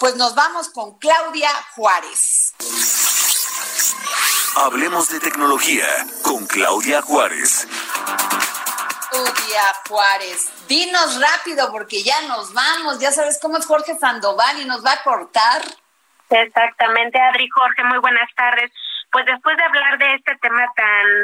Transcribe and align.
Pues 0.00 0.16
nos 0.16 0.34
vamos 0.34 0.70
con 0.70 0.98
Claudia 0.98 1.50
Juárez. 1.74 2.54
Hablemos 4.56 5.10
de 5.10 5.20
tecnología 5.20 5.84
con 6.22 6.46
Claudia 6.46 7.02
Juárez. 7.02 7.68
Claudia 9.10 9.62
Juárez, 9.86 10.50
dinos 10.66 11.20
rápido 11.20 11.70
porque 11.70 12.02
ya 12.02 12.18
nos 12.22 12.54
vamos. 12.54 12.98
Ya 12.98 13.12
sabes 13.12 13.38
cómo 13.42 13.58
es 13.58 13.66
Jorge 13.66 13.94
Sandoval 13.98 14.62
y 14.62 14.64
nos 14.64 14.82
va 14.82 14.92
a 14.92 15.02
cortar. 15.02 15.60
Exactamente, 16.30 17.20
Adri 17.20 17.50
Jorge, 17.50 17.84
muy 17.84 17.98
buenas 17.98 18.30
tardes. 18.34 18.72
Pues 19.12 19.26
después 19.26 19.54
de 19.58 19.64
hablar 19.64 19.98
de 19.98 20.14
este 20.14 20.34
tema 20.40 20.49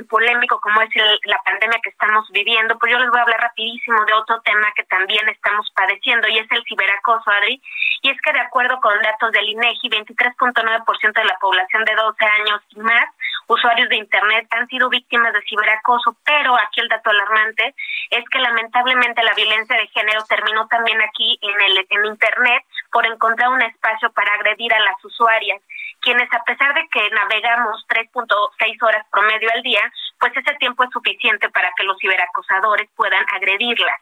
polémico 0.08 0.60
como 0.60 0.80
es 0.82 0.90
la 1.24 1.40
pandemia 1.44 1.80
que 1.82 1.90
estamos 1.90 2.28
viviendo, 2.30 2.78
pues 2.78 2.92
yo 2.92 2.98
les 2.98 3.10
voy 3.10 3.18
a 3.18 3.22
hablar 3.22 3.40
rapidísimo 3.40 4.04
de 4.04 4.12
otro 4.14 4.40
tema 4.42 4.72
que 4.74 4.84
también 4.84 5.28
estamos 5.28 5.70
padeciendo 5.74 6.28
y 6.28 6.38
es 6.38 6.50
el 6.50 6.64
ciberacoso, 6.64 7.30
Adri. 7.30 7.60
Y 8.02 8.10
es 8.10 8.20
que 8.20 8.32
de 8.32 8.40
acuerdo 8.40 8.80
con 8.80 9.00
datos 9.02 9.32
del 9.32 9.48
INEGI, 9.48 9.88
23.9% 9.88 11.12
de 11.12 11.24
la 11.24 11.38
población 11.38 11.84
de 11.84 11.94
12 11.94 12.24
años 12.24 12.60
y 12.70 12.80
más 12.80 13.06
usuarios 13.48 13.88
de 13.88 13.96
Internet 13.96 14.46
han 14.50 14.66
sido 14.68 14.88
víctimas 14.88 15.32
de 15.32 15.42
ciberacoso, 15.48 16.16
pero 16.24 16.54
aquí 16.56 16.80
el 16.80 16.88
dato 16.88 17.10
alarmante 17.10 17.74
es 18.10 18.24
que 18.30 18.38
lamentablemente 18.38 19.22
la 19.22 19.34
violencia 19.34 19.76
de 19.76 19.86
género 19.88 20.24
terminó 20.24 20.66
también 20.68 21.00
aquí 21.02 21.38
en, 21.42 21.60
el, 21.60 21.86
en 21.90 22.06
Internet 22.06 22.64
por 22.90 23.06
encontrar 23.06 23.50
un 23.50 23.62
espacio 23.62 24.10
para 24.12 24.34
agredir 24.34 24.72
a 24.74 24.80
las 24.80 25.04
usuarias, 25.04 25.62
quienes 26.00 26.32
a 26.32 26.44
pesar 26.44 26.74
de 26.74 26.86
que 26.88 27.10
navegamos 27.10 27.84
3.6 27.88 28.82
horas 28.82 29.06
promedio 29.10 29.50
al 29.54 29.62
día, 29.62 29.82
pues 30.20 30.36
ese 30.36 30.54
tiempo 30.56 30.84
es 30.84 30.90
suficiente 30.90 31.48
para 31.50 31.70
que 31.76 31.84
los 31.84 31.98
ciberacosadores 31.98 32.88
puedan 32.96 33.24
agredirlas 33.34 34.00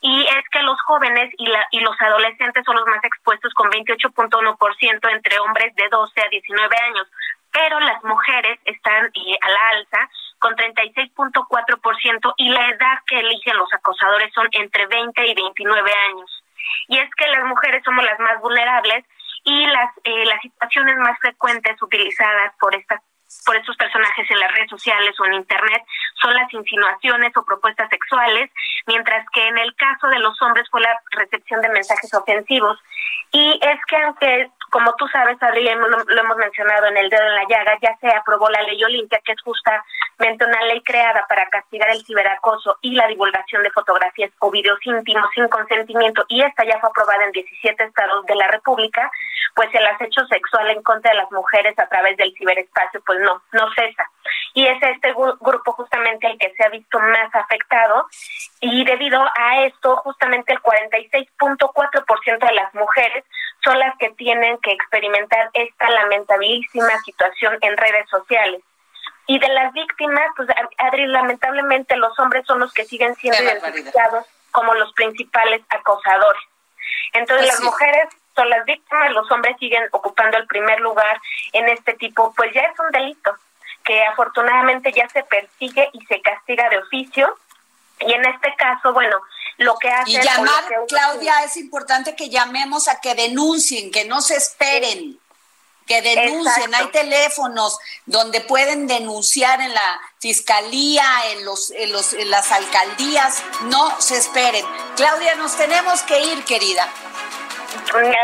y 0.00 0.26
es 0.26 0.44
que 0.50 0.62
los 0.62 0.80
jóvenes 0.82 1.32
y, 1.38 1.46
la, 1.46 1.66
y 1.70 1.80
los 1.80 2.00
adolescentes 2.00 2.64
son 2.64 2.76
los 2.76 2.86
más 2.86 3.02
expuestos 3.04 3.52
con 3.54 3.70
28.1% 3.70 5.12
entre 5.12 5.38
hombres 5.40 5.74
de 5.76 5.88
12 5.88 6.20
a 6.20 6.28
19 6.28 6.76
años, 6.88 7.06
pero 7.52 7.80
las 7.80 8.02
mujeres 8.04 8.58
están 8.64 9.06
eh, 9.06 9.38
a 9.40 9.48
la 9.48 9.68
alza 9.70 10.10
con 10.38 10.54
36.4% 10.54 12.34
y 12.36 12.48
la 12.50 12.68
edad 12.68 12.98
que 13.06 13.18
eligen 13.18 13.56
los 13.56 13.72
acosadores 13.72 14.32
son 14.34 14.48
entre 14.52 14.86
20 14.86 15.26
y 15.26 15.34
29 15.34 15.92
años. 16.10 16.44
Y 16.88 16.98
es 16.98 17.10
que 17.16 17.26
las 17.28 17.44
mujeres 17.44 17.82
somos 17.84 18.04
las 18.04 18.18
más 18.20 18.40
vulnerables 18.40 19.04
y 19.48 19.66
las, 19.66 19.90
eh, 20.04 20.26
las 20.26 20.42
situaciones 20.42 20.96
más 20.98 21.18
frecuentes 21.20 21.80
utilizadas 21.80 22.52
por 22.60 22.74
estas 22.74 23.00
por 23.44 23.56
estos 23.56 23.76
personajes 23.76 24.30
en 24.30 24.40
las 24.40 24.50
redes 24.52 24.70
sociales 24.70 25.14
o 25.20 25.26
en 25.26 25.34
internet 25.34 25.82
son 26.20 26.32
las 26.32 26.50
insinuaciones 26.52 27.36
o 27.36 27.44
propuestas 27.44 27.90
sexuales, 27.90 28.50
mientras 28.86 29.26
que 29.34 29.46
en 29.46 29.58
el 29.58 29.74
caso 29.74 30.08
de 30.08 30.18
los 30.18 30.40
hombres 30.40 30.66
fue 30.70 30.80
la 30.80 30.98
recepción 31.10 31.60
de 31.60 31.68
mensajes 31.68 32.12
ofensivos. 32.14 32.78
Y 33.32 33.60
es 33.62 33.78
que 33.86 33.96
aunque 33.96 34.50
como 34.70 34.94
tú 34.94 35.06
sabes, 35.08 35.36
Adrián, 35.42 35.78
lo, 35.80 36.20
hemos 36.20 36.36
mencionado 36.36 36.86
en 36.86 36.96
el 36.96 37.08
dedo 37.08 37.22
en 37.22 37.34
la 37.34 37.46
llaga, 37.48 37.78
ya 37.80 37.96
se 38.00 38.08
aprobó 38.08 38.48
la 38.50 38.62
ley 38.62 38.82
Olimpia, 38.84 39.20
que 39.24 39.32
es 39.32 39.42
justamente 39.42 40.44
una 40.44 40.62
ley 40.64 40.82
creada 40.82 41.26
para 41.28 41.48
castigar 41.48 41.90
el 41.90 42.04
ciberacoso 42.04 42.76
y 42.82 42.94
la 42.94 43.06
divulgación 43.06 43.62
de 43.62 43.70
fotografías 43.70 44.30
o 44.40 44.50
videos 44.50 44.78
íntimos 44.84 45.28
sin 45.34 45.48
consentimiento, 45.48 46.24
y 46.28 46.42
esta 46.42 46.64
ya 46.64 46.78
fue 46.80 46.90
aprobada 46.90 47.24
en 47.24 47.32
17 47.32 47.84
estados 47.84 48.26
de 48.26 48.34
la 48.34 48.48
República, 48.48 49.10
pues 49.54 49.68
el 49.74 49.86
acecho 49.86 50.24
sexual 50.26 50.70
en 50.70 50.82
contra 50.82 51.12
de 51.12 51.18
las 51.18 51.30
mujeres 51.32 51.78
a 51.78 51.88
través 51.88 52.16
del 52.16 52.32
ciberespacio, 52.34 53.00
pues 53.06 53.18
no, 53.20 53.42
no 53.52 53.72
cesa. 53.74 54.10
Y 54.54 54.66
es 54.66 54.82
este 54.82 55.12
grupo 55.12 55.72
justamente 55.72 56.26
el 56.26 56.38
que 56.38 56.52
se 56.54 56.64
ha 56.64 56.68
visto 56.68 56.98
más 56.98 57.34
afectado, 57.34 58.06
y 58.60 58.84
debido 58.84 59.22
a 59.36 59.64
esto, 59.64 59.96
justamente 59.98 60.52
el 60.52 60.60
46.4% 60.60 62.46
de 62.46 62.54
las 62.54 62.74
mujeres 62.74 63.24
son 63.62 63.78
las 63.78 63.96
que 63.98 64.10
tienen 64.10 64.58
que 64.58 64.72
experimentar 64.72 65.50
esta 65.52 65.90
lamentabilísima 65.90 66.98
situación 67.04 67.58
en 67.60 67.76
redes 67.76 68.08
sociales. 68.08 68.62
Y 69.26 69.38
de 69.38 69.48
las 69.48 69.72
víctimas, 69.74 70.24
pues 70.36 70.48
Adri, 70.78 71.06
lamentablemente 71.06 71.96
los 71.96 72.18
hombres 72.18 72.46
son 72.46 72.60
los 72.60 72.72
que 72.72 72.84
siguen 72.84 73.14
siendo 73.16 73.42
identificados 73.42 74.24
como 74.50 74.74
los 74.74 74.92
principales 74.94 75.60
acosadores. 75.68 76.42
Entonces 77.12 77.46
pues 77.46 77.54
las 77.54 77.62
mujeres 77.62 78.08
son 78.34 78.48
las 78.48 78.64
víctimas, 78.64 79.12
los 79.12 79.30
hombres 79.30 79.56
siguen 79.58 79.86
ocupando 79.92 80.38
el 80.38 80.46
primer 80.46 80.80
lugar 80.80 81.20
en 81.52 81.68
este 81.68 81.92
tipo, 81.94 82.32
pues 82.34 82.54
ya 82.54 82.62
es 82.62 82.78
un 82.78 82.90
delito 82.90 83.36
afortunadamente 84.08 84.92
ya 84.92 85.08
se 85.08 85.22
persigue 85.22 85.88
y 85.92 86.04
se 86.06 86.20
castiga 86.20 86.68
de 86.68 86.78
oficio. 86.78 87.36
Y 88.00 88.12
en 88.12 88.24
este 88.24 88.54
caso, 88.56 88.92
bueno, 88.92 89.16
lo 89.58 89.76
que 89.76 89.90
hace... 89.90 90.12
Y 90.12 90.20
llamar, 90.20 90.64
Claudia, 90.88 91.42
es 91.44 91.56
importante 91.56 92.14
que 92.14 92.28
llamemos 92.28 92.88
a 92.88 93.00
que 93.00 93.14
denuncien, 93.14 93.90
que 93.90 94.04
no 94.04 94.20
se 94.20 94.36
esperen. 94.36 95.18
Que 95.86 96.02
denuncien, 96.02 96.74
hay 96.74 96.88
teléfonos 96.88 97.78
donde 98.04 98.42
pueden 98.42 98.86
denunciar 98.86 99.62
en 99.62 99.72
la 99.72 100.00
fiscalía, 100.18 101.02
en 101.30 101.46
los, 101.46 101.70
en 101.70 101.92
los, 101.92 102.12
en 102.12 102.30
las 102.30 102.52
alcaldías, 102.52 103.42
no 103.62 103.98
se 103.98 104.18
esperen. 104.18 104.66
Claudia, 104.96 105.34
nos 105.36 105.56
tenemos 105.56 106.02
que 106.02 106.20
ir, 106.20 106.44
querida 106.44 106.86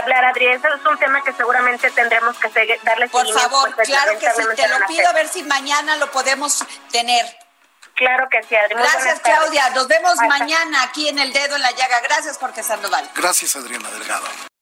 hablar, 0.01 0.25
Adrián. 0.25 0.55
Eso 0.55 0.69
es 0.69 0.87
un 0.87 0.99
tema 0.99 1.23
que 1.23 1.33
seguramente 1.33 1.91
tendremos 1.91 2.37
que 2.39 2.51
seguir, 2.51 2.79
darle 2.83 3.09
Por 3.09 3.29
favor, 3.33 3.75
pues, 3.75 3.89
claro 3.89 4.19
que 4.19 4.31
sí. 4.31 4.43
Te 4.57 4.69
lo 4.69 4.87
pido 4.87 5.09
a 5.09 5.13
ver 5.13 5.29
si 5.29 5.43
mañana 5.43 5.97
lo 5.97 6.11
podemos 6.11 6.65
tener. 6.91 7.25
Claro 7.95 8.29
que 8.29 8.43
sí, 8.43 8.57
Adriana. 8.57 8.83
Gracias, 8.83 9.21
Claudia. 9.21 9.71
Nos 9.71 9.87
vemos 9.87 10.17
mañana 10.29 10.83
aquí 10.83 11.09
en 11.09 11.19
El 11.19 11.33
Dedo 11.33 11.57
en 11.57 11.63
la 11.63 11.71
Llaga. 11.71 12.01
Gracias, 12.01 12.39
Jorge 12.39 12.63
Sandoval. 12.63 13.09
Gracias, 13.15 13.55
Adriana 13.57 13.89
Delgado. 13.91 14.54